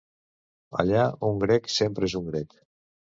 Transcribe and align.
Allà 0.83 1.03
un 1.27 1.37
grec 1.43 1.69
sempre 1.73 2.09
és 2.09 2.17
un 2.21 2.25
grec. 2.31 2.57